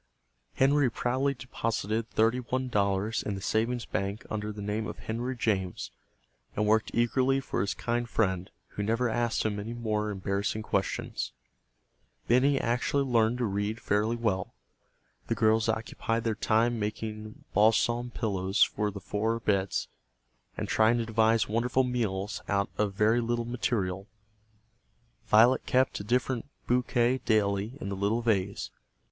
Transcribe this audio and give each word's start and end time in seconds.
Henry 0.55 0.89
proudly 0.89 1.35
deposited 1.35 2.09
thirty 2.09 2.39
one 2.39 2.69
dollars 2.69 3.21
in 3.21 3.35
the 3.35 3.39
savings 3.41 3.85
bank 3.85 4.25
under 4.31 4.51
the 4.51 4.59
name 4.63 4.87
of 4.87 4.97
Henry 4.97 5.35
James, 5.35 5.91
and 6.55 6.65
worked 6.65 6.89
eagerly 6.95 7.39
for 7.39 7.61
his 7.61 7.75
kind 7.75 8.09
friend, 8.09 8.49
who 8.69 8.81
never 8.81 9.07
asked 9.07 9.45
him 9.45 9.59
any 9.59 9.75
more 9.75 10.09
embarrassing 10.09 10.63
questions. 10.63 11.33
Benny 12.27 12.59
actually 12.59 13.03
learned 13.03 13.37
to 13.37 13.45
read 13.45 13.79
fairly 13.79 14.15
well. 14.15 14.55
The 15.27 15.35
girls 15.35 15.69
occupied 15.69 16.23
their 16.23 16.33
time 16.33 16.79
making 16.79 17.43
balsam 17.53 18.09
pillows 18.09 18.63
for 18.63 18.89
the 18.89 18.99
four 18.99 19.39
beds, 19.39 19.87
and 20.57 20.67
trying 20.67 20.97
to 20.97 21.05
devise 21.05 21.47
wonderful 21.47 21.83
meals 21.83 22.41
out 22.49 22.71
of 22.75 22.95
very 22.95 23.21
little 23.21 23.45
material. 23.45 24.07
Violet 25.27 25.67
kept 25.67 25.99
a 25.99 26.03
different 26.03 26.45
bouquet 26.65 27.19
daily 27.19 27.77
in 27.79 27.89
the 27.89 27.95
little 27.95 28.23
vase. 28.23 28.71